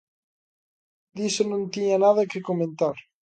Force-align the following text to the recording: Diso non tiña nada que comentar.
Diso 1.15 1.43
non 1.51 1.63
tiña 1.73 1.97
nada 2.05 2.29
que 2.31 2.45
comentar. 2.49 2.95